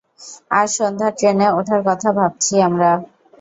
আজ 0.51 0.69
সন্ধ্যার 0.77 1.11
ট্রেনে 1.17 1.47
ওঠার 1.59 1.81
কথা 1.87 2.09
ভাবছি 2.17 2.53
আমরা। 2.67 2.91